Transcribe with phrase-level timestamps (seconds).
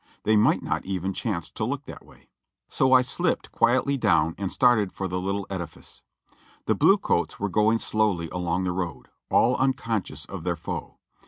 [0.23, 2.27] They might not even chance to look that way.
[2.67, 6.01] So I slipped quietly down and started for the little edifice.
[6.65, 10.97] The blue coats were going slowly along^ the road, all unconscious of their foe.